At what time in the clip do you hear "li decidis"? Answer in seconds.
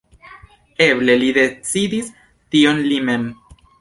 1.23-2.09